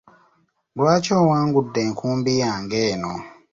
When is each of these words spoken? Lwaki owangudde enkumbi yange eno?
Lwaki 0.77 1.11
owangudde 1.21 1.79
enkumbi 1.87 2.31
yange 2.43 2.77
eno? 2.91 3.13